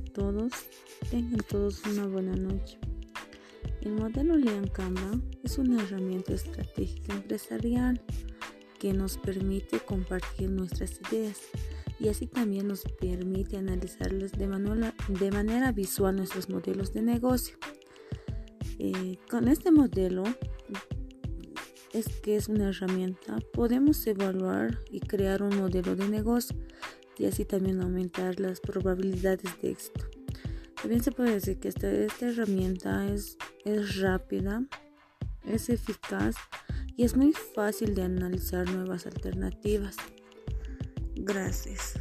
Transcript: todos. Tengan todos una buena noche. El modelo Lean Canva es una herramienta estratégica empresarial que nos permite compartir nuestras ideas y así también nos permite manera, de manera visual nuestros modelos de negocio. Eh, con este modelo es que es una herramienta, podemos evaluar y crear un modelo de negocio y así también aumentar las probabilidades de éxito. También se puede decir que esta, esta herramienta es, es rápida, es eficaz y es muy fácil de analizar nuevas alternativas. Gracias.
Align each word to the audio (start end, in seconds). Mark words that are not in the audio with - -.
todos. 0.00 0.52
Tengan 1.10 1.40
todos 1.48 1.84
una 1.86 2.06
buena 2.06 2.34
noche. 2.34 2.78
El 3.80 3.92
modelo 3.92 4.36
Lean 4.36 4.66
Canva 4.66 5.12
es 5.44 5.58
una 5.58 5.82
herramienta 5.82 6.34
estratégica 6.34 7.14
empresarial 7.14 8.00
que 8.78 8.92
nos 8.92 9.16
permite 9.16 9.78
compartir 9.78 10.50
nuestras 10.50 11.00
ideas 11.10 11.38
y 12.00 12.08
así 12.08 12.26
también 12.26 12.66
nos 12.66 12.82
permite 13.00 13.58
manera, 14.48 14.94
de 15.08 15.30
manera 15.30 15.72
visual 15.72 16.16
nuestros 16.16 16.48
modelos 16.48 16.92
de 16.92 17.02
negocio. 17.02 17.56
Eh, 18.78 19.18
con 19.30 19.46
este 19.46 19.70
modelo 19.70 20.24
es 21.92 22.08
que 22.22 22.36
es 22.36 22.48
una 22.48 22.70
herramienta, 22.70 23.38
podemos 23.52 24.04
evaluar 24.06 24.78
y 24.90 25.00
crear 25.00 25.42
un 25.42 25.56
modelo 25.56 25.94
de 25.94 26.08
negocio 26.08 26.56
y 27.20 27.26
así 27.26 27.44
también 27.44 27.82
aumentar 27.82 28.40
las 28.40 28.60
probabilidades 28.60 29.60
de 29.60 29.70
éxito. 29.70 30.06
También 30.80 31.02
se 31.02 31.12
puede 31.12 31.34
decir 31.34 31.60
que 31.60 31.68
esta, 31.68 31.92
esta 31.92 32.28
herramienta 32.28 33.12
es, 33.12 33.36
es 33.66 33.98
rápida, 34.00 34.64
es 35.44 35.68
eficaz 35.68 36.36
y 36.96 37.04
es 37.04 37.16
muy 37.16 37.34
fácil 37.54 37.94
de 37.94 38.04
analizar 38.04 38.70
nuevas 38.70 39.06
alternativas. 39.06 39.96
Gracias. 41.14 41.94